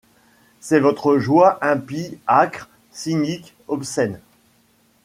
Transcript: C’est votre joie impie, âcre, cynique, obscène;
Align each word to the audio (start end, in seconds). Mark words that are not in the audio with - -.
C’est 0.59 0.79
votre 0.79 1.19
joie 1.19 1.63
impie, 1.63 2.17
âcre, 2.27 2.71
cynique, 2.91 3.53
obscène; 3.67 4.19